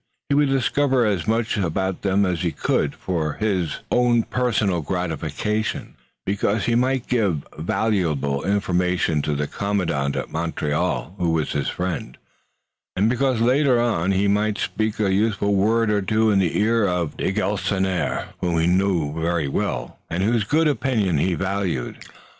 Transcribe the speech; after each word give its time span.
He 0.29 0.33
would 0.33 0.49
discover 0.49 1.05
as 1.05 1.27
much 1.27 1.57
about 1.57 2.01
them 2.01 2.25
as 2.25 2.41
he 2.41 2.51
could, 2.51 2.95
for 2.95 3.33
his 3.33 3.81
own 3.91 4.23
personal 4.23 4.81
gratification, 4.81 5.93
because 6.25 6.65
he 6.65 6.73
might 6.73 7.05
give 7.05 7.45
valuable 7.55 8.43
information 8.43 9.21
to 9.21 9.35
the 9.35 9.45
commandant 9.45 10.15
at 10.15 10.31
Montreal, 10.31 11.13
who 11.19 11.29
was 11.33 11.51
his 11.51 11.67
friend, 11.67 12.17
and 12.95 13.11
because 13.11 13.41
later 13.41 13.79
on 13.79 14.11
he 14.11 14.27
might 14.27 14.57
speak 14.57 14.99
a 14.99 15.13
useful 15.13 15.53
word 15.53 15.91
or 15.91 16.01
two 16.01 16.31
in 16.31 16.39
the 16.39 16.57
ear 16.59 16.87
of 16.87 17.13
Louis 17.19 17.33
de 17.33 17.39
Galisonnière, 17.39 18.29
whom 18.39 18.57
he 18.59 18.65
knew 18.65 19.05
well 19.05 19.99
and 20.09 20.23
whose 20.23 20.43
good 20.43 20.67
opinion 20.67 21.19
he 21.19 21.35
valued. 21.35 21.99